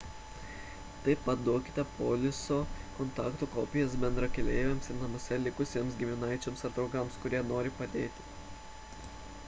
[1.07, 7.43] taip pat duokite poliso / kontaktų kopijas bendrakeleiviams ir namuose likusiems giminaičiams ar draugams kurie
[7.51, 8.27] nori padėti